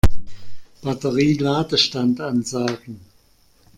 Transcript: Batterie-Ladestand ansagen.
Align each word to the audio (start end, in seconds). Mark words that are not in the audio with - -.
Batterie-Ladestand 0.81 2.21
ansagen. 2.21 3.01